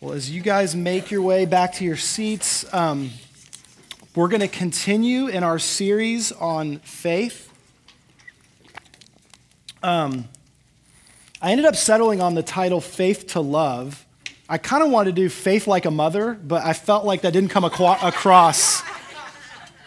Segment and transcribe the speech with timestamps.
[0.00, 3.10] Well, as you guys make your way back to your seats, um,
[4.14, 7.52] we're going to continue in our series on faith.
[9.82, 10.28] Um,
[11.42, 14.06] I ended up settling on the title Faith to Love.
[14.48, 17.32] I kind of wanted to do Faith Like a Mother, but I felt like that
[17.32, 18.82] didn't come across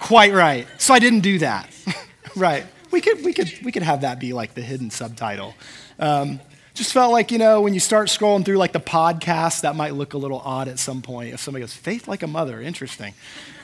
[0.02, 0.68] quite right.
[0.78, 1.74] So I didn't do that.
[2.36, 2.66] right.
[2.92, 5.56] We could, we, could, we could have that be like the hidden subtitle.
[6.00, 6.42] Um,
[6.74, 9.94] just felt like, you know, when you start scrolling through like the podcast, that might
[9.94, 11.34] look a little odd at some point.
[11.34, 13.14] If somebody goes, faith like a mother, interesting.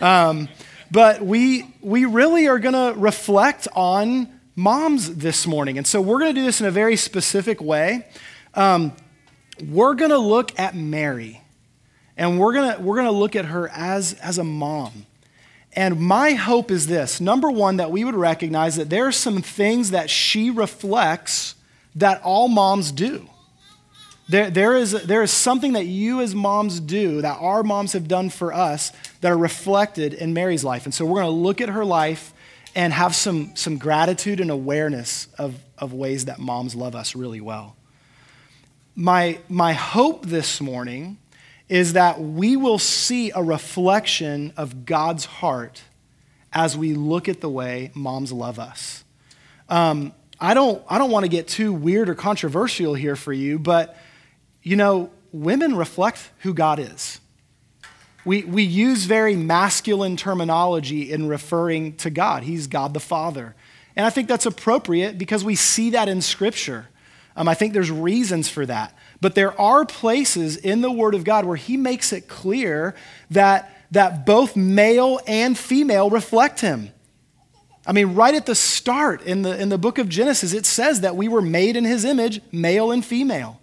[0.02, 0.49] Um,
[0.91, 5.77] but we, we really are going to reflect on moms this morning.
[5.77, 8.07] And so we're going to do this in a very specific way.
[8.53, 8.93] Um,
[9.65, 11.41] we're going to look at Mary,
[12.15, 15.05] and we're going to we're going to look at her as, as a mom.
[15.73, 19.41] And my hope is this number one, that we would recognize that there are some
[19.41, 21.55] things that she reflects
[21.97, 23.27] that all moms do.
[24.29, 28.07] There, there, is, there is something that you as moms do, that our moms have
[28.07, 30.85] done for us, that are reflected in Mary's life.
[30.85, 32.34] And so we're going to look at her life
[32.76, 37.41] and have some, some gratitude and awareness of, of ways that moms love us really
[37.41, 37.76] well.
[38.95, 41.17] My, my hope this morning
[41.70, 45.84] is that we will see a reflection of God's heart
[46.51, 49.04] as we look at the way moms love us.
[49.70, 53.57] Um, I don't, I don't want to get too weird or controversial here for you,
[53.57, 53.98] but
[54.62, 57.20] you know, women reflect who God is.
[58.26, 62.44] We, we use very masculine terminology in referring to God.
[62.44, 63.55] He's God the Father.
[63.96, 66.90] And I think that's appropriate because we see that in Scripture.
[67.38, 68.94] Um, I think there's reasons for that.
[69.22, 72.96] But there are places in the Word of God where He makes it clear
[73.31, 76.91] that, that both male and female reflect Him.
[77.88, 81.02] I mean, right at the start in the, in the book of Genesis, it says
[81.02, 83.62] that we were made in his image, male and female.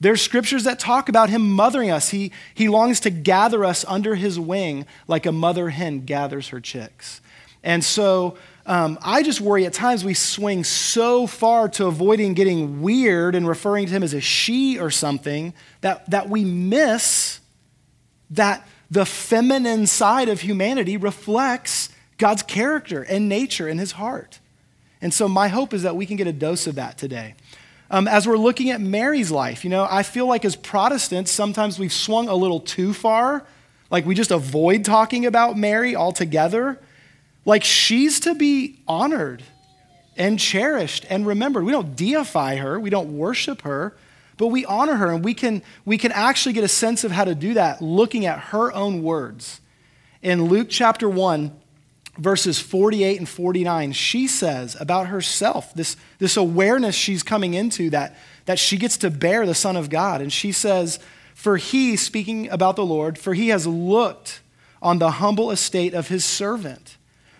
[0.00, 2.10] There's scriptures that talk about him mothering us.
[2.10, 6.60] He, he longs to gather us under his wing like a mother hen gathers her
[6.60, 7.22] chicks.
[7.62, 12.82] And so um, I just worry at times we swing so far to avoiding getting
[12.82, 17.40] weird and referring to him as a she or something that, that we miss
[18.28, 21.88] that the feminine side of humanity reflects
[22.18, 24.40] God's character and nature in his heart.
[25.00, 27.34] And so, my hope is that we can get a dose of that today.
[27.90, 31.78] Um, as we're looking at Mary's life, you know, I feel like as Protestants, sometimes
[31.78, 33.46] we've swung a little too far.
[33.90, 36.80] Like we just avoid talking about Mary altogether.
[37.44, 39.42] Like she's to be honored
[40.16, 41.64] and cherished and remembered.
[41.64, 43.94] We don't deify her, we don't worship her,
[44.36, 45.12] but we honor her.
[45.12, 48.26] And we can, we can actually get a sense of how to do that looking
[48.26, 49.60] at her own words.
[50.22, 51.52] In Luke chapter 1,
[52.18, 58.16] verses 48 and 49, she says about herself, this, this awareness she's coming into that,
[58.46, 60.20] that she gets to bear the Son of God.
[60.20, 60.98] And she says,
[61.34, 64.40] For he, speaking about the Lord, for he has looked
[64.80, 66.96] on the humble estate of his servant.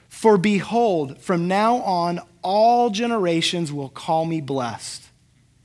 [0.08, 5.02] For behold, from now on, all generations will call me blessed.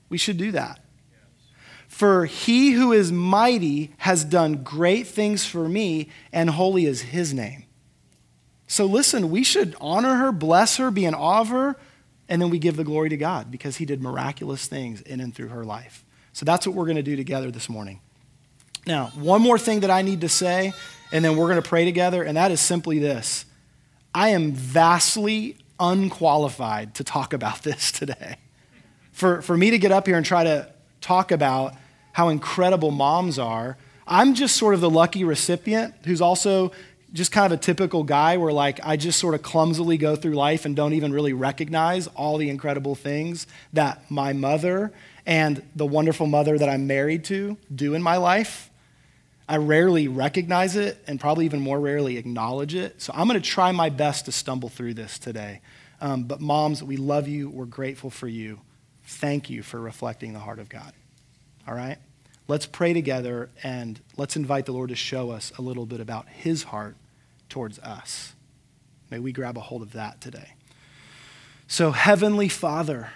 [0.09, 0.79] We should do that.
[1.87, 7.33] For he who is mighty has done great things for me, and holy is his
[7.33, 7.65] name.
[8.69, 11.75] So listen, we should honor her, bless her, be in awe of her,
[12.30, 15.34] and then we give the glory to God because he did miraculous things in and
[15.34, 16.06] through her life.
[16.34, 18.00] So that's what we're going to do together this morning.
[18.85, 20.72] Now, one more thing that I need to say,
[21.12, 23.46] and then we're going to pray together, and that is simply this
[24.13, 28.36] I am vastly unqualified to talk about this today.
[29.12, 31.74] For, for me to get up here and try to talk about
[32.12, 36.72] how incredible moms are, I'm just sort of the lucky recipient who's also
[37.13, 40.33] just kind of a typical guy where like I just sort of clumsily go through
[40.33, 44.91] life and don't even really recognize all the incredible things that my mother
[45.25, 48.69] and the wonderful mother that I'm married to do in my life.
[49.47, 53.01] I rarely recognize it and probably even more rarely acknowledge it.
[53.01, 55.61] So I'm going to try my best to stumble through this today.
[56.01, 57.49] Um, but moms, we love you.
[57.49, 58.59] We're grateful for you.
[59.03, 60.93] Thank you for reflecting the heart of God.
[61.67, 61.97] All right?
[62.47, 66.27] Let's pray together and let's invite the Lord to show us a little bit about
[66.29, 66.95] his heart
[67.50, 68.34] towards us.
[69.10, 70.54] May we grab a hold of that today.
[71.68, 73.10] So, Heavenly Father,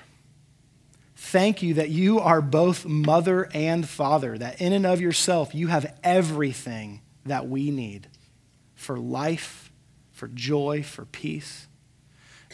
[1.16, 5.68] thank you that you are both mother and father, that in and of yourself you
[5.68, 8.08] have everything that we need
[8.76, 9.72] for life,
[10.12, 11.68] for joy, for peace.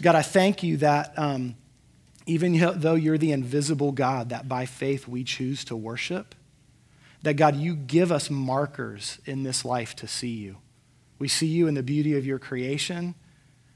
[0.02, 1.56] God, I thank you that um,
[2.26, 6.36] even though you're the invisible God that by faith we choose to worship,
[7.24, 10.58] that God, you give us markers in this life to see you.
[11.20, 13.14] We see you in the beauty of your creation,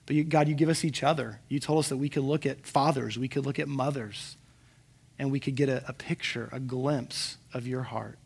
[0.05, 1.41] but you, God, you give us each other.
[1.49, 4.37] You told us that we could look at fathers, we could look at mothers,
[5.19, 8.17] and we could get a, a picture, a glimpse of your heart.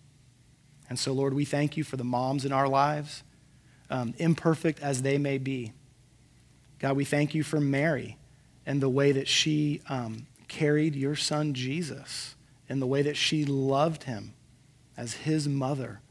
[0.90, 3.24] And so, Lord, we thank you for the moms in our lives,
[3.90, 5.74] um, imperfect as they may be.
[6.80, 8.18] God, we thank you for Mary
[8.66, 12.36] and the way that she um, carried your son Jesus
[12.70, 14.34] and the way that she loved him
[14.96, 16.02] as his mother.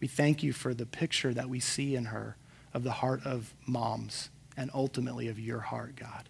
[0.00, 2.36] We thank you for the picture that we see in her
[2.76, 6.28] of the heart of moms and ultimately of your heart, God.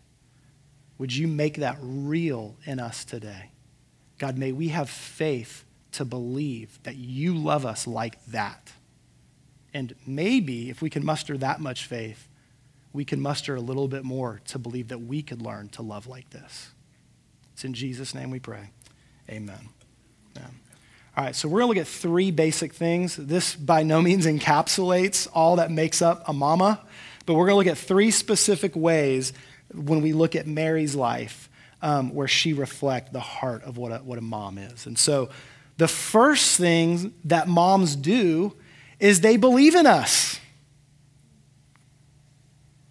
[0.97, 3.51] Would you make that real in us today?
[4.19, 8.73] God, may we have faith to believe that you love us like that.
[9.75, 12.29] And maybe if we can muster that much faith,
[12.93, 16.07] we can muster a little bit more to believe that we could learn to love
[16.07, 16.71] like this.
[17.55, 18.71] It's in Jesus' name we pray.
[19.29, 19.69] Amen.
[20.37, 20.61] Amen.
[21.17, 23.17] All right, so we're going to look at three basic things.
[23.17, 26.83] This by no means encapsulates all that makes up a mama,
[27.25, 29.33] but we're going to look at three specific ways
[29.75, 31.49] when we look at Mary's life
[31.81, 34.85] um, where she reflects the heart of what a, what a mom is.
[34.85, 35.31] And so
[35.79, 38.55] the first thing that moms do
[39.01, 40.39] is they believe in us.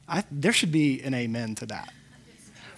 [0.07, 1.94] I, there should be an amen to that.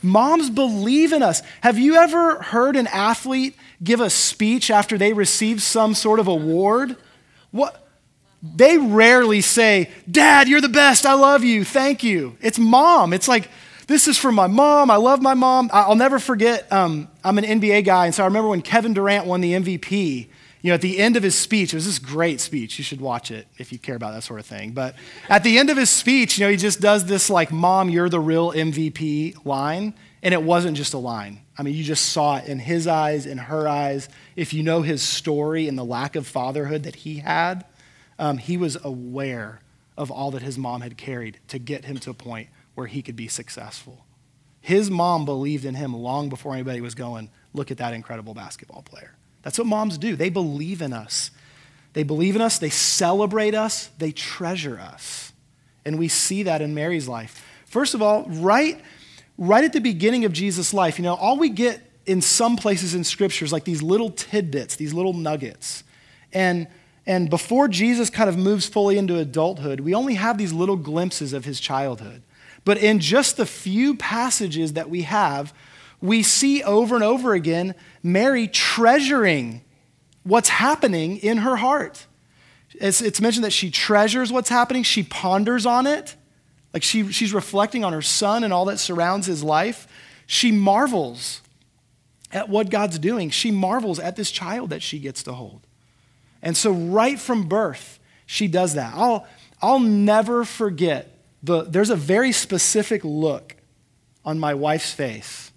[0.02, 1.42] Moms believe in us.
[1.62, 6.28] Have you ever heard an athlete give a speech after they receive some sort of
[6.28, 6.96] award?
[7.52, 7.88] What?
[8.42, 11.06] They rarely say, Dad, you're the best.
[11.06, 11.64] I love you.
[11.64, 12.38] Thank you.
[12.40, 13.14] It's mom.
[13.14, 13.50] It's like,
[13.88, 14.92] this is for my mom.
[14.92, 15.70] I love my mom.
[15.74, 19.26] I'll never forget, um, I'm an NBA guy, and so I remember when Kevin Durant
[19.26, 20.28] won the MVP
[20.62, 22.78] you know, at the end of his speech, it was this great speech.
[22.78, 24.72] You should watch it if you care about that sort of thing.
[24.72, 24.96] But
[25.30, 28.10] at the end of his speech, you know, he just does this like, Mom, you're
[28.10, 29.94] the real MVP line.
[30.24, 31.42] And it wasn't just a line.
[31.58, 34.10] I mean, you just saw it in his eyes, in her eyes.
[34.36, 37.66] If you know his story and the lack of fatherhood that he had,
[38.18, 39.62] um, he was aware
[39.96, 43.02] of all that his mom had carried to get him to a point where he
[43.02, 44.06] could be successful.
[44.62, 48.82] His mom believed in him long before anybody was going, look at that incredible basketball
[48.82, 49.17] player.
[49.48, 50.18] That's what moms do.
[50.18, 51.32] They believe in us.
[51.94, 55.32] They believe in us, they celebrate us, they treasure us.
[55.86, 57.46] And we see that in Mary's life.
[57.66, 58.82] First of all, right,
[59.38, 62.94] right at the beginning of Jesus' life, you know, all we get in some places
[62.94, 65.86] in scriptures like these little tidbits, these little nuggets.
[66.34, 66.68] And
[67.06, 71.32] and before Jesus kind of moves fully into adulthood, we only have these little glimpses
[71.32, 72.22] of his childhood.
[72.66, 75.54] But in just the few passages that we have,
[76.02, 79.62] we see over and over again Mary treasuring
[80.24, 82.06] what's happening in her heart.
[82.76, 86.16] It's, it's, mentioned that she treasures what's happening, she ponders on it.
[86.74, 89.88] Like she, she's reflecting on her son and all that surrounds his life.
[90.28, 91.42] She marvels
[92.32, 93.30] at what God's doing.
[93.30, 95.66] She marvels at this child that she gets to hold.
[96.42, 98.94] And so, right from birth, she does that.
[98.96, 99.26] I'll,
[99.62, 103.56] I'll never forget the, there's a very specific look
[104.24, 105.52] on my wife's face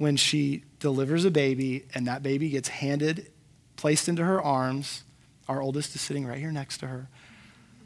[0.00, 3.30] when she delivers a baby and that baby gets handed,
[3.76, 5.04] placed into her arms.
[5.46, 7.10] Our oldest is sitting right here next to her.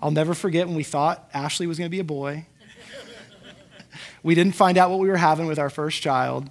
[0.01, 2.47] I'll never forget when we thought Ashley was going to be a boy.
[4.23, 6.49] we didn't find out what we were having with our first child,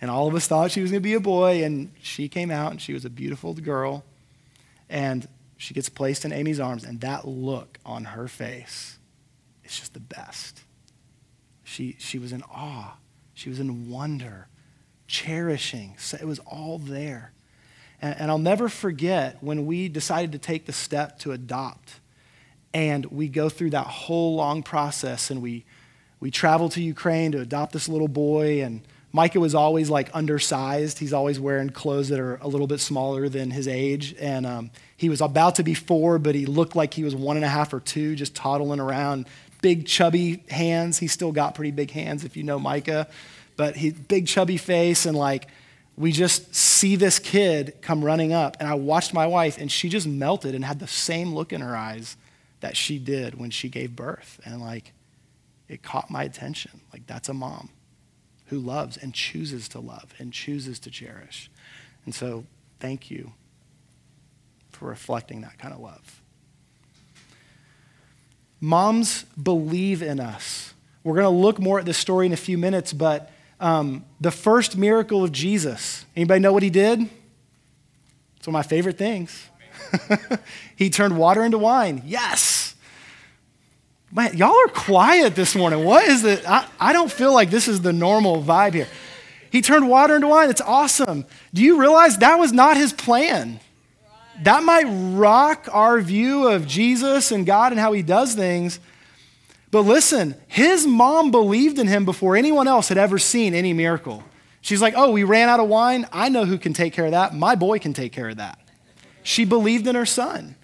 [0.00, 2.50] and all of us thought she was going to be a boy, and she came
[2.50, 4.02] out and she was a beautiful girl.
[4.90, 8.98] And she gets placed in Amy's arms, and that look on her face
[9.62, 10.62] is just the best.
[11.62, 12.96] She, she was in awe,
[13.32, 14.48] she was in wonder
[15.14, 15.94] cherishing.
[16.20, 17.32] It was all there.
[18.02, 22.00] And, and I'll never forget when we decided to take the step to adopt.
[22.74, 25.64] And we go through that whole long process and we,
[26.18, 28.64] we travel to Ukraine to adopt this little boy.
[28.64, 30.98] And Micah was always like undersized.
[30.98, 34.16] He's always wearing clothes that are a little bit smaller than his age.
[34.18, 37.36] And um, he was about to be four, but he looked like he was one
[37.36, 39.26] and a half or two, just toddling around.
[39.62, 40.98] Big, chubby hands.
[40.98, 43.06] He still got pretty big hands if you know Micah
[43.56, 45.48] but he big chubby face and like
[45.96, 49.88] we just see this kid come running up and i watched my wife and she
[49.88, 52.16] just melted and had the same look in her eyes
[52.64, 54.40] that she did when she gave birth.
[54.42, 54.94] And like
[55.68, 56.80] it caught my attention.
[56.94, 57.68] Like that's a mom
[58.46, 61.50] who loves and chooses to love and chooses to cherish.
[62.06, 62.46] And so
[62.80, 63.32] thank you
[64.70, 66.22] for reflecting that kind of love.
[68.62, 70.72] Moms believe in us.
[71.02, 73.30] We're going to look more at this story in a few minutes but
[73.60, 76.04] um, the first miracle of Jesus.
[76.16, 77.00] Anybody know what he did?
[78.36, 79.48] It's one of my favorite things.
[80.76, 82.02] he turned water into wine.
[82.04, 82.74] Yes.
[84.12, 85.84] Man, y'all are quiet this morning.
[85.84, 86.48] What is it?
[86.48, 88.88] I, I don't feel like this is the normal vibe here.
[89.50, 90.50] He turned water into wine.
[90.50, 91.24] It's awesome.
[91.52, 93.60] Do you realize that was not his plan?
[94.42, 98.80] That might rock our view of Jesus and God and how he does things.
[99.74, 104.22] But listen, his mom believed in him before anyone else had ever seen any miracle.
[104.60, 106.06] She's like, Oh, we ran out of wine.
[106.12, 107.34] I know who can take care of that.
[107.34, 108.56] My boy can take care of that.
[109.24, 110.54] She believed in her son.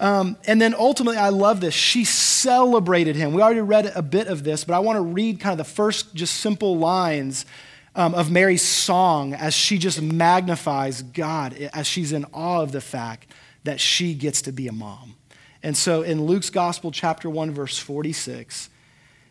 [0.00, 1.74] Um, and then ultimately, I love this.
[1.74, 3.34] She celebrated him.
[3.34, 5.72] We already read a bit of this, but I want to read kind of the
[5.72, 7.46] first just simple lines
[7.94, 12.80] um, of Mary's song as she just magnifies God, as she's in awe of the
[12.80, 13.30] fact
[13.62, 15.14] that she gets to be a mom.
[15.64, 18.68] And so in Luke's Gospel, chapter 1, verse 46,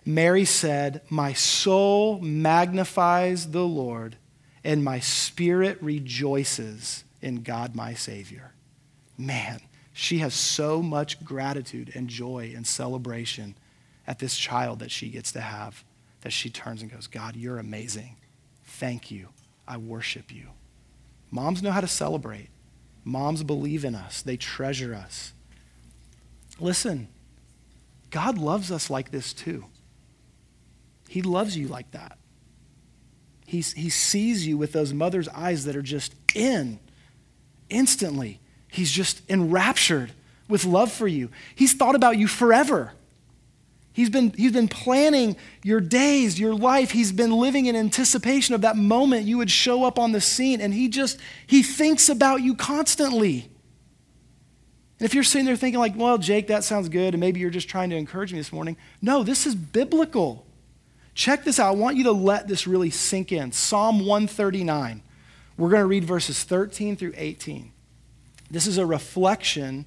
[0.04, 4.18] Mary said, My soul magnifies the Lord,
[4.64, 8.52] and my spirit rejoices in God my Savior.
[9.16, 9.62] Man,
[9.94, 13.54] she has so much gratitude and joy and celebration
[14.08, 15.84] at this child that she gets to have
[16.22, 18.16] that she turns and goes, God, you're amazing.
[18.66, 19.28] Thank you.
[19.68, 20.48] I worship you.
[21.30, 22.50] Moms know how to celebrate.
[23.04, 25.33] Moms believe in us, they treasure us.
[26.60, 27.08] Listen,
[28.10, 29.66] God loves us like this too.
[31.10, 32.18] He loves you like that.
[33.46, 36.80] He's, he sees you with those mother's eyes that are just in
[37.70, 38.40] instantly.
[38.72, 40.12] He's just enraptured
[40.48, 41.30] with love for you.
[41.56, 42.94] He's thought about you forever.
[43.92, 46.92] He's been, he's been planning your days, your life.
[46.92, 50.62] He's been living in anticipation of that moment you would show up on the scene.
[50.62, 53.50] And he just, he thinks about you constantly.
[55.00, 57.50] And if you're sitting there thinking, like, well, Jake, that sounds good, and maybe you're
[57.50, 60.46] just trying to encourage me this morning, no, this is biblical.
[61.14, 61.68] Check this out.
[61.68, 63.52] I want you to let this really sink in.
[63.52, 65.02] Psalm 139.
[65.58, 67.72] We're going to read verses 13 through 18.
[68.50, 69.86] This is a reflection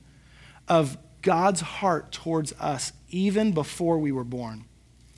[0.69, 4.65] of God's heart towards us even before we were born.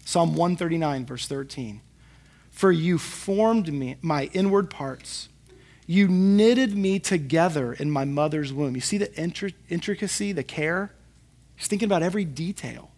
[0.04, 1.80] Psalm 139, verse 13.
[2.50, 5.28] For you formed me, my inward parts.
[5.90, 8.74] You knitted me together in my mother's womb.
[8.74, 9.10] You see the
[9.70, 10.92] intricacy, the care?
[11.56, 12.90] He's thinking about every detail.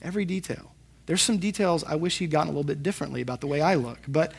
[0.00, 0.72] Every detail.
[1.04, 3.74] There's some details I wish he'd gotten a little bit differently about the way I
[3.74, 3.98] look.
[4.08, 4.32] But,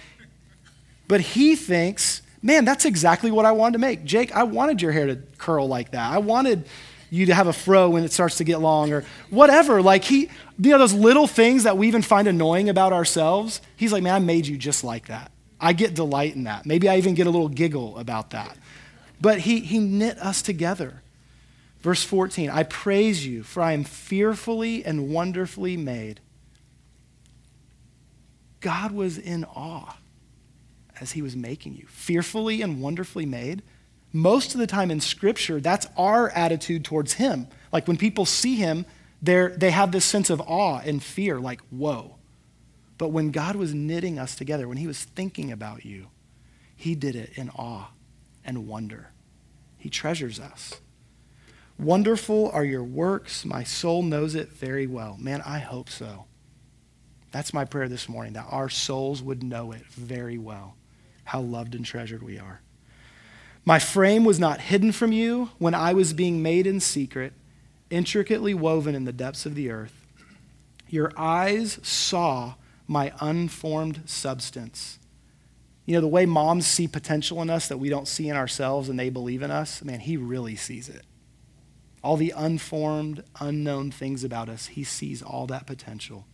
[1.08, 4.04] but he thinks, man, that's exactly what I wanted to make.
[4.04, 6.12] Jake, I wanted your hair to curl like that.
[6.12, 6.66] I wanted
[7.12, 9.80] you to have a fro when it starts to get long or whatever.
[9.80, 10.22] Like he,
[10.58, 13.62] you know, those little things that we even find annoying about ourselves.
[13.76, 15.32] He's like, man, I made you just like that.
[15.62, 16.66] I get delight in that.
[16.66, 18.58] Maybe I even get a little giggle about that.
[19.22, 21.02] But he, he knit us together.
[21.82, 26.20] Verse 14 I praise you, for I am fearfully and wonderfully made.
[28.60, 29.98] God was in awe
[31.00, 33.64] as he was making you, fearfully and wonderfully made
[34.14, 37.48] most of the time in Scripture, that's our attitude towards Him.
[37.72, 38.86] Like when people see Him,
[39.22, 42.16] they have this sense of awe and fear, like, whoa.
[43.02, 46.10] But when God was knitting us together, when He was thinking about you,
[46.76, 47.88] He did it in awe
[48.46, 49.10] and wonder.
[49.80, 50.76] He treasures us.
[51.80, 53.44] Wonderful are your works.
[53.44, 55.18] My soul knows it very well.
[55.20, 56.26] Man, I hope so.
[57.32, 60.76] That's my prayer this morning, that our souls would know it very well,
[61.24, 62.62] how loved and treasured we are.
[63.66, 67.34] My frame was not hidden from you when I was being made in secret,
[67.90, 70.06] intricately woven in the depths of the earth.
[70.88, 72.54] Your eyes saw
[72.92, 75.00] my unformed substance.
[75.86, 78.90] You know, the way moms see potential in us that we don't see in ourselves
[78.90, 81.04] and they believe in us, man, he really sees it.
[82.04, 86.26] All the unformed, unknown things about us, he sees all that potential.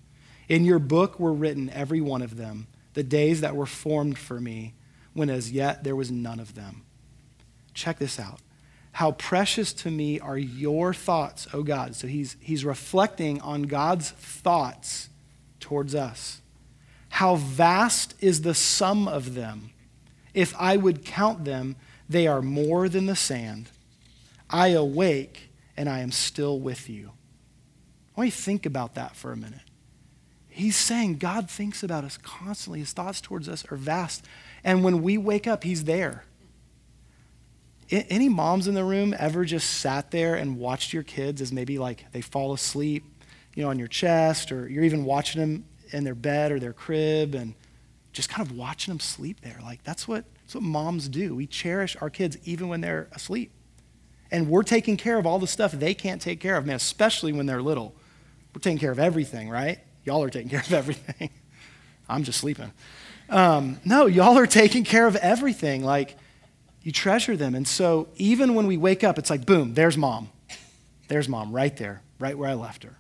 [0.50, 4.42] In your book were written, every one of them, the days that were formed for
[4.42, 4.74] me,
[5.14, 6.82] when as yet there was none of them.
[7.76, 8.40] Check this out.
[8.94, 11.96] How precious to me are your thoughts, O God.
[11.96, 15.10] So he's, he's reflecting on God's thoughts
[15.60, 16.42] towards us.
[17.18, 19.72] How vast is the sum of them.
[20.36, 21.76] If I would count them,
[22.08, 23.72] they are more than the sand.
[24.52, 27.14] I awake and I am still with you.
[28.16, 29.62] I want you to think about that for a minute.
[30.48, 32.82] He's saying God thinks about us constantly.
[32.82, 34.24] His thoughts towards us are vast.
[34.64, 36.24] And when we wake up, He's there.
[37.90, 41.80] Any moms in the room ever just sat there and watched your kids as maybe
[41.80, 43.06] like they fall asleep,
[43.56, 46.74] you know, on your chest, or you're even watching them in their bed or their
[46.74, 47.54] crib and
[48.14, 49.60] just kind of watching them sleep there?
[49.62, 51.36] Like that's what, that's what moms do.
[51.36, 53.52] We cherish our kids even when they're asleep.
[54.32, 57.32] And we're taking care of all the stuff they can't take care of, man, especially
[57.32, 57.96] when they're little.
[58.54, 59.80] We're taking care of everything, right?
[60.04, 61.30] Y'all are taking care of everything.
[62.10, 62.72] I'm just sleeping.
[63.30, 65.84] Um, no, y'all are taking care of everything.
[65.84, 66.16] Like,
[66.88, 67.54] you treasure them.
[67.54, 70.30] And so even when we wake up, it's like, boom, there's mom.
[71.10, 72.98] There's mom right there, right where I left her.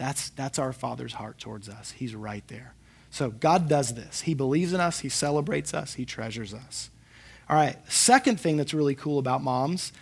[0.00, 1.90] That's, that's our Father's heart towards us.
[1.90, 2.72] He's right there.
[3.10, 4.22] So God does this.
[4.22, 6.88] He believes in us, He celebrates us, He treasures us.
[7.50, 9.92] All right, second thing that's really cool about moms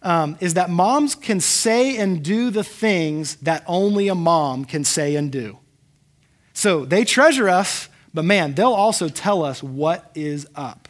[0.00, 4.84] um, is that moms can say and do the things that only a mom can
[4.84, 5.58] say and do.
[6.54, 10.88] So they treasure us, but man, they'll also tell us what is up.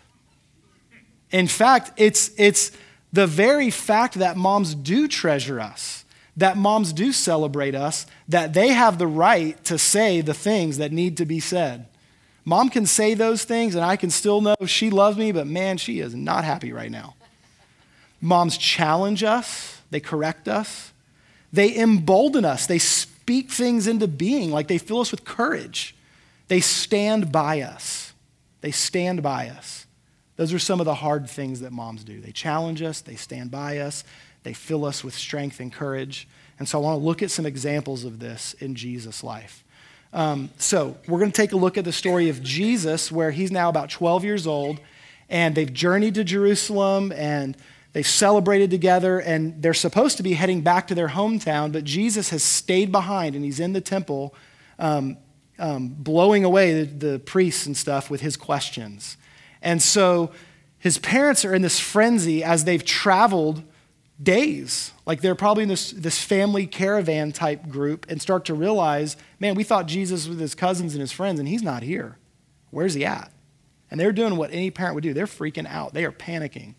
[1.33, 2.71] In fact, it's, it's
[3.13, 6.05] the very fact that moms do treasure us
[6.37, 10.93] that moms do celebrate us, that they have the right to say the things that
[10.93, 11.87] need to be said.
[12.45, 15.77] Mom can say those things, and I can still know she loves me, but man,
[15.77, 17.15] she is not happy right now.
[18.21, 20.93] Moms challenge us, they correct us,
[21.53, 25.95] they embolden us, they speak things into being, like they fill us with courage.
[26.49, 28.13] They stand by us.
[28.61, 29.87] They stand by us.
[30.37, 32.21] Those are some of the hard things that moms do.
[32.21, 34.03] They challenge us, they stand by us,
[34.43, 36.29] they fill us with strength and courage.
[36.59, 39.65] And so I want to look at some examples of this in Jesus' life.
[40.13, 43.51] Um, so we're going to take a look at the story of Jesus, where he's
[43.51, 44.79] now about 12 years old,
[45.31, 47.57] and they've journeyed to Jerusalem and
[47.95, 52.31] they've celebrated together, and they're supposed to be heading back to their hometown, but Jesus
[52.31, 54.35] has stayed behind and he's in the temple,
[54.79, 55.17] um,
[55.59, 59.17] um, blowing away the, the priests and stuff with his questions.
[59.63, 60.33] And so
[60.79, 63.63] his parents are in this frenzy as they've traveled
[64.23, 64.93] days.
[65.07, 69.55] Like they're probably in this, this family caravan type group and start to realize, man,
[69.55, 72.19] we thought Jesus was with his cousins and his friends, and he's not here.
[72.71, 73.33] Where's he at?
[73.91, 75.13] And they're doing what any parent would do.
[75.13, 75.93] They're freaking out.
[75.93, 76.75] They are panicking.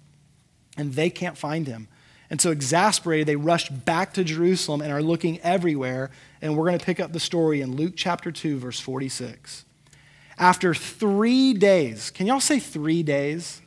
[0.76, 1.88] And they can't find him.
[2.32, 6.10] And so, exasperated, they rush back to Jerusalem and are looking everywhere.
[6.42, 9.66] And we're going to pick up the story in Luke chapter 2, verse 46.
[10.40, 13.62] After three days, can y'all say three days?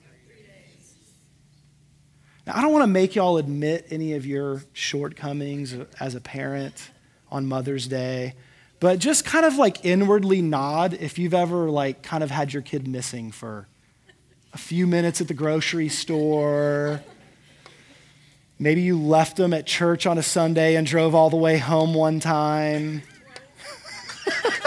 [2.47, 6.91] Now, I don't want to make y'all admit any of your shortcomings as a parent
[7.31, 8.35] on Mother's Day,
[8.79, 12.63] but just kind of like inwardly nod if you've ever like kind of had your
[12.63, 13.67] kid missing for
[14.55, 17.03] a few minutes at the grocery store.
[18.61, 21.95] Maybe you left them at church on a Sunday and drove all the way home
[21.95, 23.03] one time.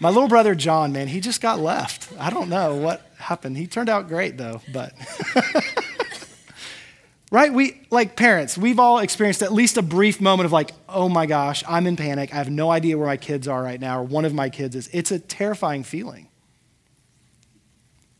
[0.00, 2.08] My little brother John, man, he just got left.
[2.18, 3.56] I don't know what happened.
[3.56, 4.92] He turned out great though, but
[7.30, 7.50] right?
[7.50, 11.24] We like parents, we've all experienced at least a brief moment of like, "Oh my
[11.24, 12.30] gosh, I'm in panic.
[12.34, 14.76] I have no idea where my kids are right now or one of my kids
[14.76, 16.28] is." It's a terrifying feeling.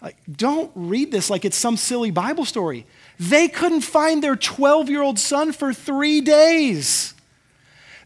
[0.01, 2.87] Like, don't read this like it's some silly Bible story.
[3.21, 7.13] They couldn't find their 12 year old son for three days.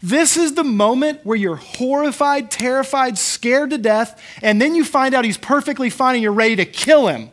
[0.02, 5.14] This is the moment where you're horrified, terrified, scared to death, and then you find
[5.14, 7.30] out he's perfectly fine and you're ready to kill him.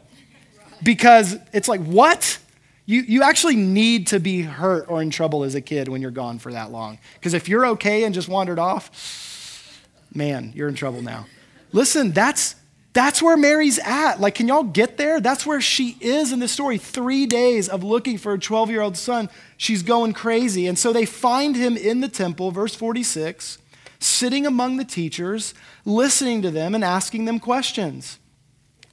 [0.82, 2.38] Because it's like, what?
[2.86, 6.12] You, you actually need to be hurt or in trouble as a kid when you're
[6.12, 7.00] gone for that long.
[7.16, 9.80] Because if you're okay and just wandered off,
[10.14, 11.26] man, you're in trouble now.
[11.72, 12.56] Listen, that's,
[12.94, 14.22] that's where Mary's at.
[14.22, 15.20] Like, can y'all get there?
[15.20, 16.78] That's where she is in the story.
[16.78, 19.30] Three days of looking for a 12 year old son.
[19.58, 20.68] She's going crazy.
[20.68, 23.58] And so they find him in the temple, verse 46,
[24.00, 28.20] sitting among the teachers, listening to them and asking them questions.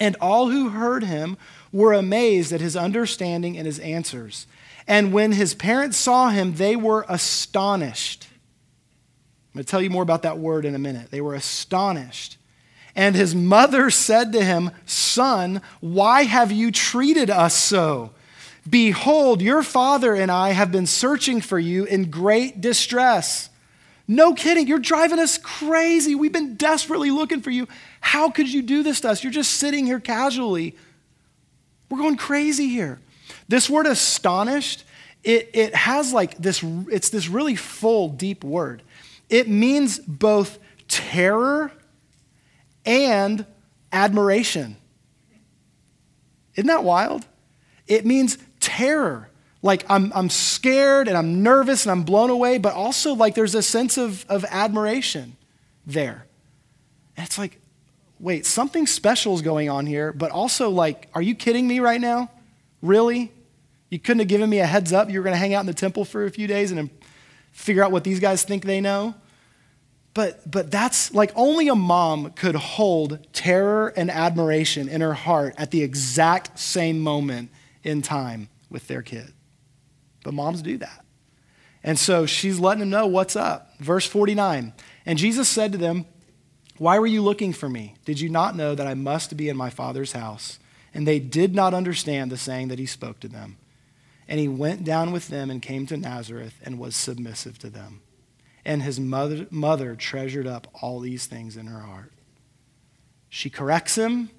[0.00, 1.36] And all who heard him
[1.70, 4.46] were amazed at his understanding and his answers.
[4.88, 8.28] And when his parents saw him, they were astonished.
[9.52, 11.10] I'm going to tell you more about that word in a minute.
[11.10, 12.38] They were astonished.
[13.00, 18.10] And his mother said to him, Son, why have you treated us so?
[18.68, 23.48] Behold, your father and I have been searching for you in great distress.
[24.06, 26.14] No kidding, you're driving us crazy.
[26.14, 27.68] We've been desperately looking for you.
[28.02, 29.24] How could you do this to us?
[29.24, 30.76] You're just sitting here casually.
[31.88, 33.00] We're going crazy here.
[33.48, 34.84] This word astonished,
[35.24, 38.82] it, it has like this, it's this really full, deep word.
[39.30, 41.72] It means both terror
[42.84, 43.44] and
[43.92, 44.76] admiration.
[46.54, 47.26] Isn't that wild?
[47.86, 49.28] It means terror.
[49.62, 53.54] Like I'm, I'm scared and I'm nervous and I'm blown away, but also like there's
[53.54, 55.36] a sense of, of admiration
[55.86, 56.26] there.
[57.16, 57.60] And it's like,
[58.18, 62.00] wait, something special is going on here, but also like, are you kidding me right
[62.00, 62.30] now?
[62.82, 63.32] Really?
[63.90, 65.66] You couldn't have given me a heads up you were going to hang out in
[65.66, 66.88] the temple for a few days and
[67.52, 69.14] figure out what these guys think they know?
[70.12, 75.54] But, but that's like only a mom could hold terror and admiration in her heart
[75.56, 77.50] at the exact same moment
[77.84, 79.32] in time with their kid.
[80.24, 81.04] But moms do that.
[81.82, 83.74] And so she's letting them know what's up.
[83.78, 84.72] Verse 49
[85.06, 86.06] And Jesus said to them,
[86.76, 87.94] Why were you looking for me?
[88.04, 90.58] Did you not know that I must be in my Father's house?
[90.92, 93.58] And they did not understand the saying that he spoke to them.
[94.28, 98.02] And he went down with them and came to Nazareth and was submissive to them.
[98.70, 102.12] And his mother, mother treasured up all these things in her heart.
[103.28, 104.30] She corrects him.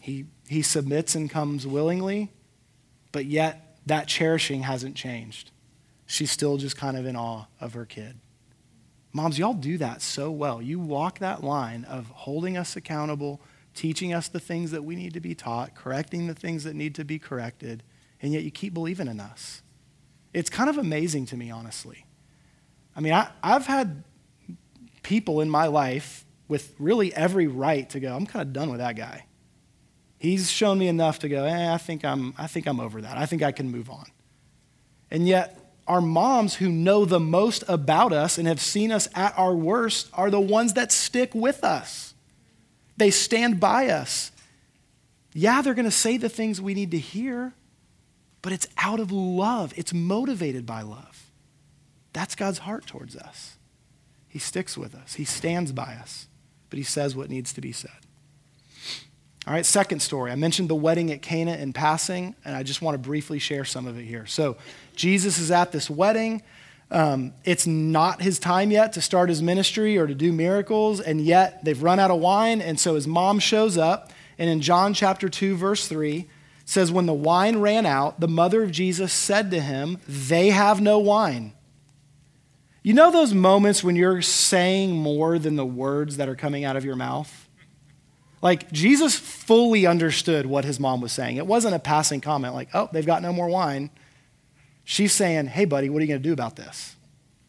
[0.00, 2.32] He, he submits and comes willingly,
[3.12, 5.52] but yet that cherishing hasn't changed.
[6.04, 8.18] She's still just kind of in awe of her kid.
[9.12, 10.60] Moms, y'all do that so well.
[10.60, 13.40] You walk that line of holding us accountable,
[13.72, 16.96] teaching us the things that we need to be taught, correcting the things that need
[16.96, 17.84] to be corrected,
[18.20, 19.62] and yet you keep believing in us.
[20.34, 22.04] It's kind of amazing to me, honestly.
[22.96, 24.02] I mean, I, I've had
[25.02, 28.78] people in my life with really every right to go, I'm kind of done with
[28.78, 29.24] that guy.
[30.18, 33.16] He's shown me enough to go, eh, I think I'm, I think I'm over that.
[33.18, 34.06] I think I can move on.
[35.10, 39.36] And yet, our moms who know the most about us and have seen us at
[39.36, 42.14] our worst are the ones that stick with us.
[42.96, 44.30] They stand by us.
[45.34, 47.52] Yeah, they're going to say the things we need to hear,
[48.42, 49.72] but it's out of love.
[49.76, 51.11] It's motivated by love.
[52.12, 53.56] That's God's heart towards us.
[54.28, 56.26] He sticks with us, He stands by us,
[56.70, 57.90] but He says what needs to be said.
[59.46, 60.30] All right, second story.
[60.30, 63.64] I mentioned the wedding at Cana in passing, and I just want to briefly share
[63.64, 64.24] some of it here.
[64.24, 64.56] So,
[64.94, 66.42] Jesus is at this wedding.
[66.92, 71.20] Um, it's not his time yet to start his ministry or to do miracles, and
[71.20, 74.12] yet they've run out of wine, and so his mom shows up.
[74.38, 76.28] And in John chapter 2, verse 3,
[76.64, 80.80] says, When the wine ran out, the mother of Jesus said to him, They have
[80.80, 81.54] no wine.
[82.82, 86.76] You know those moments when you're saying more than the words that are coming out
[86.76, 87.48] of your mouth?
[88.40, 91.36] Like, Jesus fully understood what his mom was saying.
[91.36, 93.90] It wasn't a passing comment like, oh, they've got no more wine.
[94.82, 96.96] She's saying, hey, buddy, what are you going to do about this?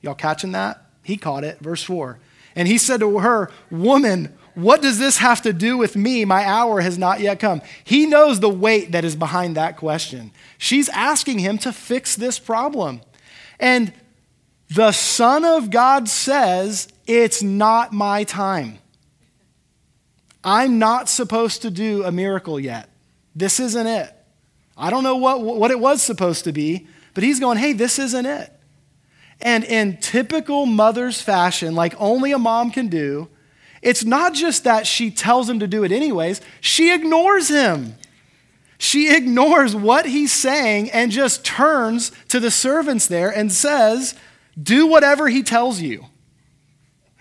[0.02, 0.86] Y'all catching that?
[1.02, 1.58] He caught it.
[1.60, 2.20] Verse 4.
[2.56, 6.26] And he said to her, Woman, what does this have to do with me?
[6.26, 7.64] My hour has not yet come.
[7.84, 10.32] He knows the weight that is behind that question.
[10.60, 13.02] She's asking him to fix this problem.
[13.60, 13.92] And
[14.74, 18.80] the Son of God says, It's not my time.
[20.44, 22.90] I'm not supposed to do a miracle yet.
[23.36, 24.14] This isn't it.
[24.76, 28.00] I don't know what, what it was supposed to be, but he's going, hey, this
[28.00, 28.52] isn't it.
[29.42, 33.30] And in typical mother's fashion, like only a mom can do,
[33.82, 37.96] it's not just that she tells him to do it anyways, she ignores him.
[38.78, 44.16] She ignores what he's saying and just turns to the servants there and says,
[44.62, 46.06] Do whatever he tells you.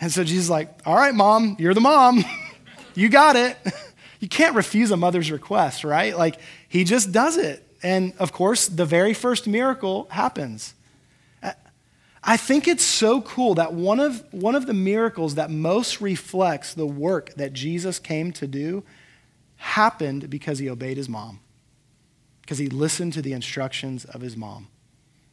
[0.01, 2.25] And so Jesus is like, All right, mom, you're the mom.
[2.95, 3.57] You got it.
[4.21, 6.17] You can't refuse a mother's request, right?
[6.17, 7.67] Like, he just does it.
[7.83, 10.75] And of course, the very first miracle happens.
[12.25, 16.73] I think it's so cool that one of, one of the miracles that most reflects
[16.73, 18.85] the work that Jesus came to do
[19.57, 21.41] happened because he obeyed his mom,
[22.43, 24.69] because he listened to the instructions of his mom.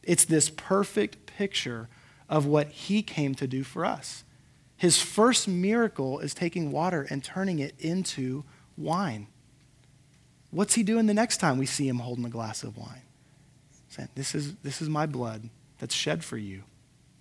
[0.02, 1.88] It's this perfect picture
[2.28, 4.24] of what he came to do for us.
[4.76, 8.44] His first miracle is taking water and turning it into
[8.76, 9.26] wine.
[10.50, 13.04] What's he doing the next time we see him holding a glass of wine?
[13.88, 15.48] Saying, this is, this is my blood
[15.78, 16.64] that's shed for you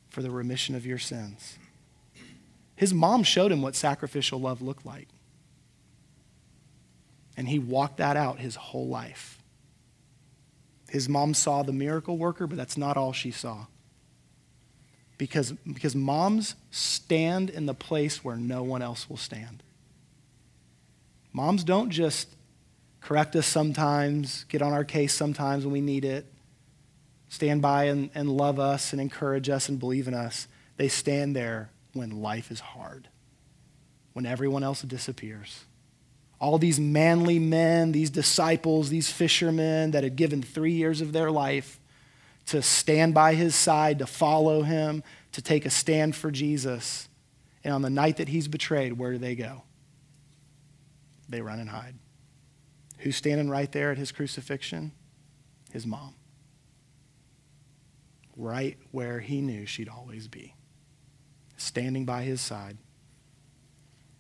[0.10, 1.58] for the remission of your sins.
[2.76, 5.08] His mom showed him what sacrificial love looked like.
[7.38, 9.42] And he walked that out his whole life.
[10.90, 13.68] His mom saw the miracle worker, but that's not all she saw
[15.20, 19.62] because, because moms stand in the place where no one else will stand.
[21.34, 22.30] Moms don't just
[23.02, 26.26] correct us sometimes, get on our case sometimes when we need it,
[27.28, 30.48] stand by and, and love us and encourage us and believe in us.
[30.78, 33.10] They stand there when life is hard,
[34.14, 35.66] when everyone else disappears.
[36.40, 41.30] All these manly men, these disciples, these fishermen that had given three years of their
[41.30, 41.79] life
[42.50, 47.08] to stand by his side, to follow him, to take a stand for Jesus.
[47.64, 49.64] And on the night that he's betrayed, where do they go?
[51.28, 51.96] They run and hide.
[53.00, 54.92] Who's standing right there at his crucifixion?
[55.72, 56.16] His mom.
[58.36, 60.56] Right where he knew she'd always be,
[61.58, 62.78] standing by his side.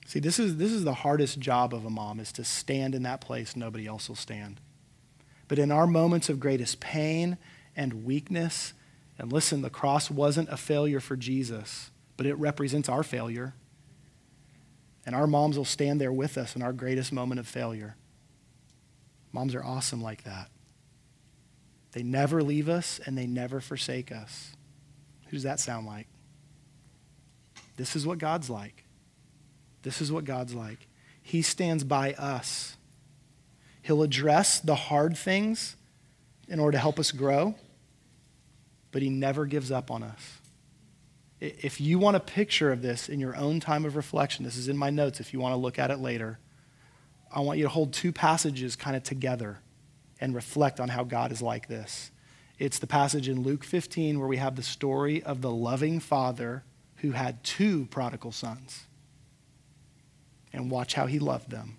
[0.06, 3.04] See, this is, this is the hardest job of a mom, is to stand in
[3.04, 4.60] that place nobody else will stand.
[5.48, 7.38] But in our moments of greatest pain
[7.80, 8.74] and weakness.
[9.18, 13.56] And listen, the cross wasn't a failure for Jesus, but it represents our failure.
[15.06, 17.96] And our moms will stand there with us in our greatest moment of failure.
[19.32, 20.50] Moms are awesome like that.
[21.94, 24.52] They never leave us and they never forsake us.
[25.28, 26.08] Who does that sound like?
[27.78, 28.84] This is what God's like.
[29.84, 30.86] This is what God's like.
[31.22, 32.76] He stands by us.
[33.84, 35.78] He'll address the hard things
[36.50, 37.56] in order to help us grow
[38.91, 40.39] but he never gives up on us.
[41.39, 44.67] If you want a picture of this in your own time of reflection, this is
[44.67, 46.39] in my notes if you want to look at it later.
[47.34, 49.60] I want you to hold two passages kind of together
[50.19, 52.12] and reflect on how God is like this.
[52.58, 56.63] It's the passage in Luke 15 where we have the story of the loving father
[56.97, 58.86] who had two prodigal sons.
[60.52, 61.78] And watch how he loved them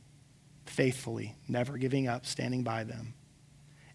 [0.64, 3.14] faithfully, never giving up, standing by them.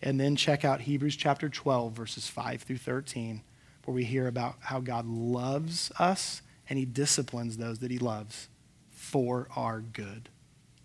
[0.05, 3.41] And then check out Hebrews chapter 12, verses 5 through 13,
[3.85, 8.47] where we hear about how God loves us and he disciplines those that he loves
[8.91, 10.29] for our good,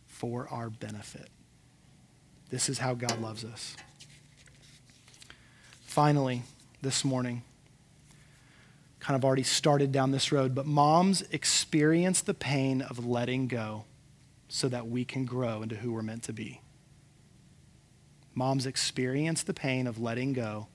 [0.06, 1.28] for our benefit.
[2.48, 3.76] This is how God loves us.
[5.82, 6.42] Finally,
[6.80, 7.42] this morning,
[9.00, 13.84] kind of already started down this road, but moms experience the pain of letting go
[14.48, 16.62] so that we can grow into who we're meant to be.
[18.34, 20.68] Moms experience the pain of letting go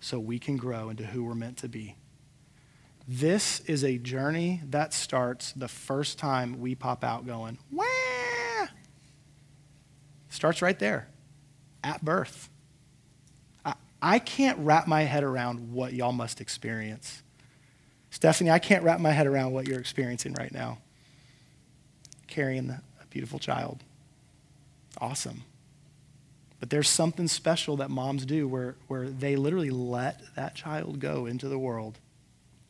[0.00, 1.96] so we can grow into who we're meant to be.
[3.06, 7.84] This is a journey that starts the first time we pop out going, wah!
[10.28, 11.08] Starts right there,
[11.84, 12.48] at birth.
[13.64, 17.22] I, I can't wrap my head around what y'all must experience.
[18.10, 20.78] Stephanie, I can't wrap my head around what you're experiencing right now.
[22.28, 23.82] Carrying a beautiful child.
[24.98, 25.44] Awesome.
[26.62, 31.26] But there's something special that moms do where, where they literally let that child go
[31.26, 31.98] into the world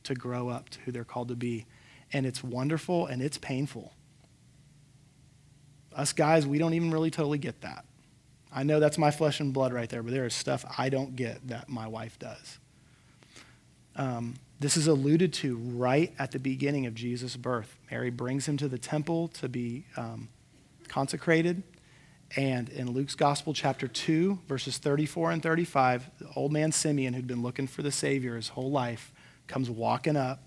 [0.05, 1.67] to grow up to who they're called to be.
[2.11, 3.93] And it's wonderful and it's painful.
[5.95, 7.85] Us guys, we don't even really totally get that.
[8.51, 11.15] I know that's my flesh and blood right there, but there is stuff I don't
[11.15, 12.59] get that my wife does.
[13.95, 17.77] Um, this is alluded to right at the beginning of Jesus' birth.
[17.91, 20.31] Mary brings him to the temple to be um,
[20.89, 21.63] consecrated.
[22.37, 27.27] And in Luke's Gospel, chapter 2, verses 34 and 35, the old man Simeon, who'd
[27.27, 29.13] been looking for the Savior his whole life,
[29.47, 30.43] comes walking up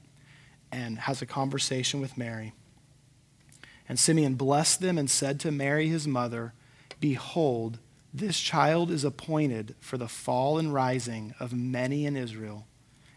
[0.71, 2.53] and has a conversation with Mary.
[3.87, 6.53] And Simeon blessed them and said to Mary, his mother,
[6.99, 7.77] Behold,
[8.11, 12.65] this child is appointed for the fall and rising of many in Israel,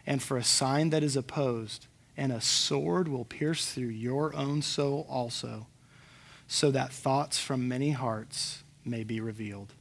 [0.05, 4.61] and for a sign that is opposed, and a sword will pierce through your own
[4.61, 5.67] soul also,
[6.51, 9.71] so that thoughts from many hearts may be revealed.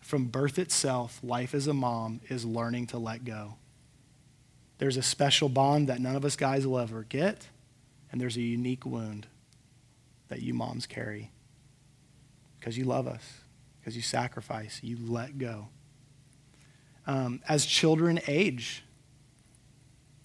[0.00, 3.54] From birth itself, life as a mom is learning to let go.
[4.78, 7.46] There's a special bond that none of us guys will ever get,
[8.10, 9.28] and there's a unique wound
[10.28, 11.30] that you moms carry
[12.58, 13.22] because you love us,
[13.78, 15.68] because you sacrifice, you let go.
[17.06, 18.82] Um, as children age,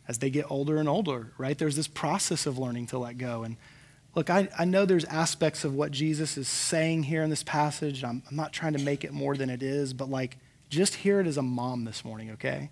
[0.07, 3.43] as they get older and older, right, there's this process of learning to let go.
[3.43, 3.57] And
[4.15, 8.03] look, I, I know there's aspects of what Jesus is saying here in this passage.
[8.03, 10.37] I'm, I'm not trying to make it more than it is, but like,
[10.69, 12.69] just hear it as a mom this morning, okay?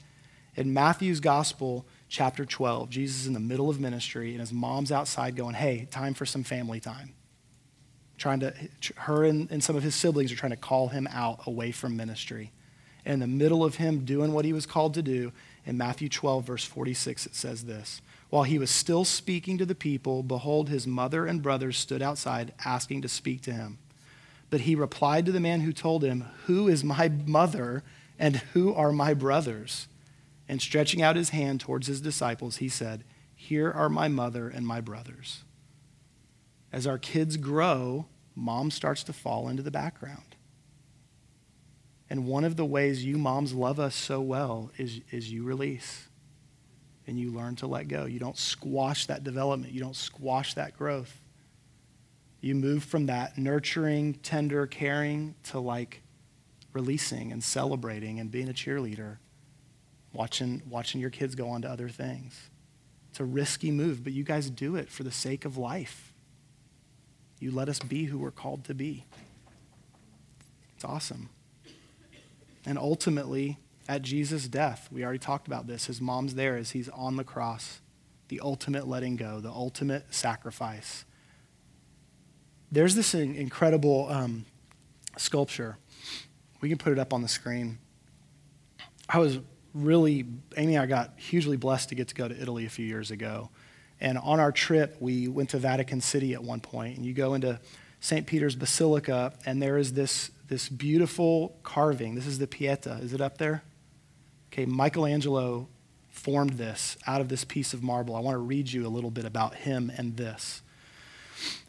[0.55, 4.91] In Matthew's gospel, chapter 12, Jesus is in the middle of ministry and his mom's
[4.91, 7.13] outside going, Hey, time for some family time.
[8.17, 8.53] Trying to,
[8.97, 11.95] her and, and some of his siblings are trying to call him out away from
[11.95, 12.51] ministry.
[13.05, 15.31] And in the middle of him doing what he was called to do,
[15.69, 18.01] in Matthew 12, verse 46, it says this
[18.31, 22.53] While he was still speaking to the people, behold, his mother and brothers stood outside
[22.65, 23.77] asking to speak to him.
[24.49, 27.83] But he replied to the man who told him, Who is my mother
[28.17, 29.87] and who are my brothers?
[30.47, 33.03] And stretching out his hand towards his disciples, he said,
[33.35, 35.43] Here are my mother and my brothers.
[36.73, 40.28] As our kids grow, mom starts to fall into the background.
[42.09, 46.07] And one of the ways you moms love us so well is, is you release
[47.05, 48.05] and you learn to let go.
[48.05, 51.21] You don't squash that development, you don't squash that growth.
[52.41, 56.01] You move from that nurturing, tender, caring to like
[56.71, 59.17] releasing and celebrating and being a cheerleader
[60.13, 62.49] watching, watching your kids go on to other things.
[63.09, 66.13] It's a risky move, but you guys do it for the sake of life.
[67.39, 69.05] You let us be who we're called to be.
[70.75, 71.29] It's awesome.
[72.65, 75.85] And ultimately, at Jesus' death, we already talked about this.
[75.85, 77.81] His mom's there as he's on the cross,
[78.27, 81.05] the ultimate letting go, the ultimate sacrifice.
[82.71, 84.45] There's this incredible um,
[85.17, 85.77] sculpture.
[86.61, 87.79] We can put it up on the screen.
[89.07, 89.39] I was
[89.73, 90.25] really,
[90.57, 93.11] Amy and I got hugely blessed to get to go to Italy a few years
[93.11, 93.49] ago.
[94.01, 97.33] And on our trip, we went to Vatican City at one point, and you go
[97.33, 97.59] into
[97.99, 98.25] St.
[98.25, 102.15] Peter's Basilica, and there is this, this beautiful carving.
[102.15, 102.97] This is the Pieta.
[103.01, 103.63] Is it up there?
[104.51, 105.67] Okay, Michelangelo
[106.09, 108.15] formed this out of this piece of marble.
[108.15, 110.63] I want to read you a little bit about him and this.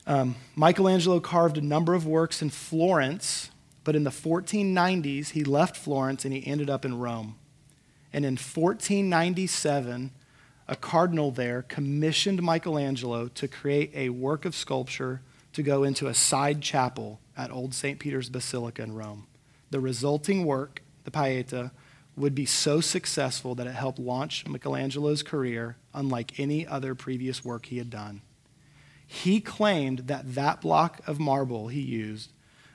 [0.07, 3.51] Um, Michelangelo carved a number of works in Florence,
[3.85, 7.37] but in the 1490s, he left Florence and he ended up in Rome.
[8.12, 10.11] And in 1497,
[10.66, 15.21] a cardinal there commissioned Michelangelo to create a work of sculpture
[15.53, 17.98] to go into a side chapel at Old St.
[17.98, 19.26] Peter's Basilica in Rome.
[19.70, 21.72] The resulting work, the Pieta,
[22.16, 27.66] would be so successful that it helped launch Michelangelo's career unlike any other previous work
[27.66, 28.22] he had done.
[29.07, 32.33] He claimed that that block of marble he used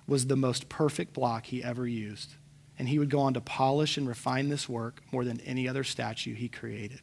[0.07, 2.35] was the most perfect block he ever used.
[2.77, 5.83] and he would go on to polish and refine this work more than any other
[5.83, 7.01] statue he created.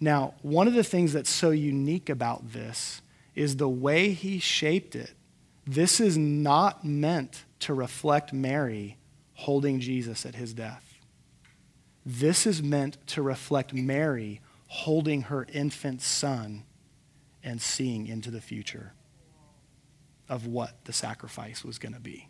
[0.00, 3.02] Now, one of the things that's so unique about this
[3.34, 5.12] is the way he shaped it.
[5.70, 8.96] This is not meant to reflect Mary
[9.34, 10.98] holding Jesus at his death.
[12.04, 16.64] This is meant to reflect Mary holding her infant son
[17.44, 18.94] and seeing into the future
[20.28, 22.28] of what the sacrifice was going to be.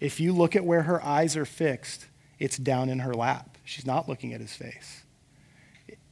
[0.00, 2.06] If you look at where her eyes are fixed,
[2.38, 3.58] it's down in her lap.
[3.62, 5.04] She's not looking at his face.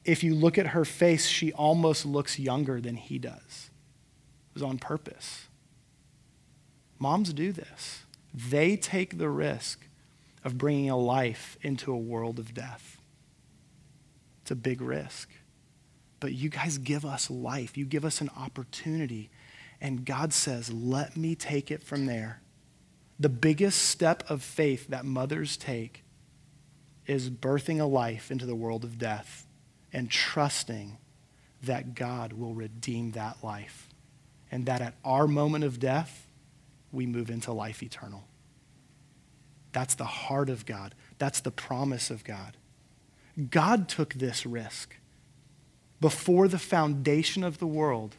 [0.05, 3.71] If you look at her face, she almost looks younger than he does.
[4.51, 5.48] It was on purpose.
[6.99, 8.05] Moms do this.
[8.35, 9.87] They take the risk
[10.45, 13.01] of bringing a life into a world of death.
[14.43, 15.31] It's a big risk.
[16.21, 19.31] But you guys give us life, you give us an opportunity.
[19.81, 22.41] And God says, let me take it from there.
[23.21, 26.03] The biggest step of faith that mothers take
[27.07, 29.47] is birthing a life into the world of death
[29.93, 30.99] and trusting
[31.63, 33.89] that God will redeem that life
[34.51, 36.28] and that at our moment of death,
[36.93, 38.25] we move into life eternal.
[39.73, 40.95] That's the heart of God.
[41.19, 42.57] That's the promise of God.
[43.51, 44.97] God took this risk.
[46.01, 48.17] Before the foundation of the world,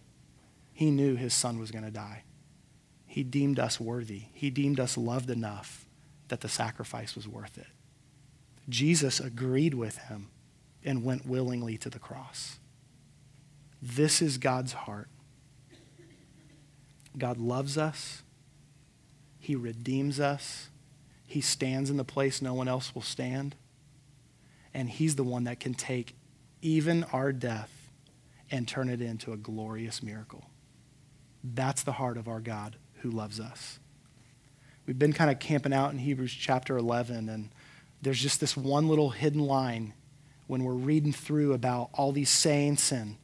[0.74, 2.24] he knew his son was going to die.
[3.06, 4.24] He deemed us worthy.
[4.34, 5.86] He deemed us loved enough
[6.28, 7.68] that the sacrifice was worth it.
[8.70, 10.30] Jesus agreed with him
[10.86, 12.60] and went willingly to the cross.
[13.82, 15.08] This is God's heart.
[17.18, 18.22] God loves us.
[19.50, 20.70] He redeems us.
[21.26, 23.56] He stands in the place no one else will stand.
[24.76, 26.16] And He's the one that can take
[26.62, 27.90] even our death
[28.52, 30.44] and turn it into a glorious miracle.
[31.44, 33.80] That's the heart of our God who loves us.
[34.86, 37.50] We've been kind of camping out in Hebrews chapter 11, and
[38.04, 39.96] there's just this one little hidden line
[40.46, 43.16] when we're reading through about all these saints and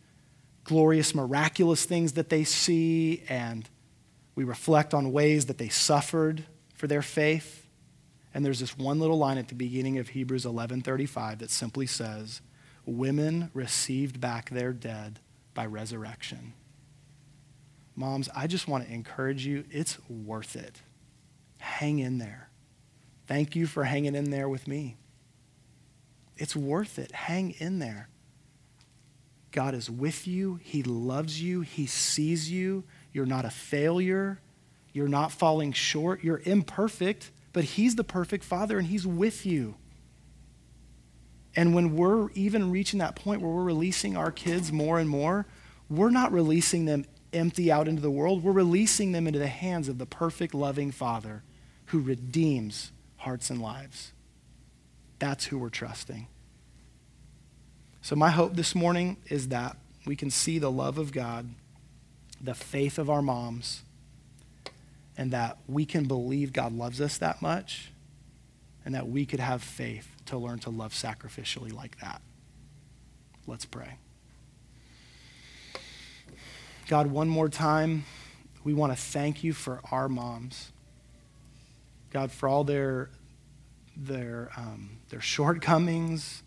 [0.64, 3.70] glorious, miraculous things that they see, and
[4.36, 7.66] we reflect on ways that they suffered for their faith.
[8.34, 12.42] And there's this one little line at the beginning of Hebrews 11:35 that simply says,
[12.86, 15.22] "Women received back their dead
[15.54, 16.54] by resurrection."
[17.96, 20.82] Moms, I just want to encourage you, it's worth it.
[21.60, 22.50] Hang in there.
[23.26, 24.98] Thank you for hanging in there with me.
[26.36, 27.14] It's worth it.
[27.14, 28.10] Hang in there.
[29.52, 30.60] God is with you.
[30.62, 31.62] He loves you.
[31.62, 32.84] He sees you.
[33.16, 34.42] You're not a failure.
[34.92, 36.22] You're not falling short.
[36.22, 39.76] You're imperfect, but He's the perfect Father and He's with you.
[41.56, 45.46] And when we're even reaching that point where we're releasing our kids more and more,
[45.90, 48.44] we're not releasing them empty out into the world.
[48.44, 51.42] We're releasing them into the hands of the perfect, loving Father
[51.86, 54.12] who redeems hearts and lives.
[55.20, 56.28] That's who we're trusting.
[58.02, 61.48] So, my hope this morning is that we can see the love of God,
[62.42, 63.84] the faith of our moms,
[65.18, 67.92] and that we can believe God loves us that much,
[68.84, 72.22] and that we could have faith to learn to love sacrificially like that.
[73.48, 73.98] Let's pray.
[76.88, 78.06] God, one more time,
[78.64, 80.72] we want to thank you for our moms.
[82.12, 83.10] God, for all their,
[83.98, 86.44] their, um, their shortcomings,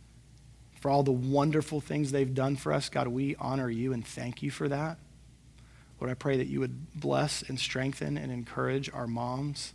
[0.81, 2.89] for all the wonderful things they've done for us.
[2.89, 4.99] God, we honor you and thank you for that.
[6.01, 9.75] Lord, I pray that you would bless and strengthen and encourage our moms.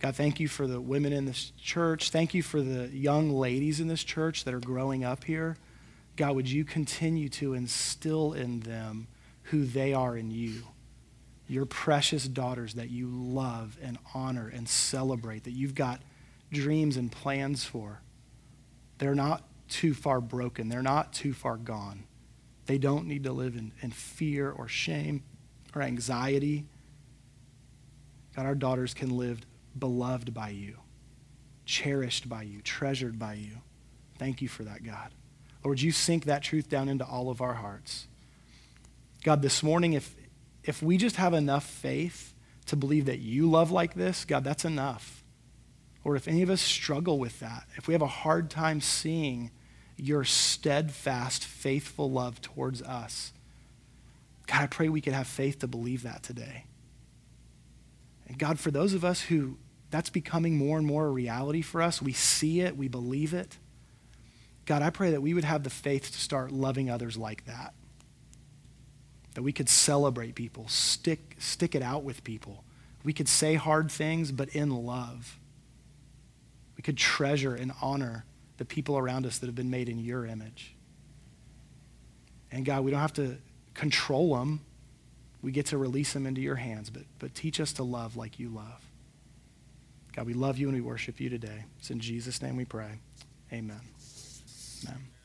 [0.00, 2.10] God, thank you for the women in this church.
[2.10, 5.56] Thank you for the young ladies in this church that are growing up here.
[6.14, 9.08] God, would you continue to instill in them
[9.44, 10.62] who they are in you?
[11.48, 16.00] Your precious daughters that you love and honor and celebrate, that you've got
[16.52, 18.00] dreams and plans for.
[18.98, 22.04] They're not too far broken, they're not too far gone.
[22.66, 25.22] They don't need to live in, in fear or shame
[25.78, 26.64] or anxiety.
[28.34, 29.40] God, our daughters can live
[29.78, 30.76] beloved by you,
[31.64, 33.58] cherished by you, treasured by you.
[34.18, 35.12] Thank you for that, God.
[35.64, 38.06] Lord, you sink that truth down into all of our hearts.
[39.24, 40.14] God, this morning, if,
[40.62, 42.34] if we just have enough faith
[42.66, 45.24] to believe that you love like this, God, that's enough.
[46.04, 49.50] Or if any of us struggle with that, if we have a hard time seeing
[49.96, 53.32] your steadfast, faithful love towards us,
[54.48, 56.64] God, I pray we could have faith to believe that today.
[58.26, 59.58] And God, for those of us who
[59.90, 63.58] that's becoming more and more a reality for us, we see it, we believe it.
[64.66, 67.72] God, I pray that we would have the faith to start loving others like that.
[69.34, 72.64] That we could celebrate people, stick, stick it out with people.
[73.04, 75.38] We could say hard things, but in love.
[76.76, 78.24] We could treasure and honor
[78.58, 80.74] the people around us that have been made in your image.
[82.50, 83.38] And God, we don't have to
[83.78, 84.60] control them.
[85.40, 88.40] We get to release them into your hands, but, but teach us to love like
[88.40, 88.84] you love.
[90.14, 91.64] God, we love you and we worship you today.
[91.78, 92.98] It's in Jesus' name we pray.
[93.52, 93.80] Amen.
[94.84, 95.17] Amen.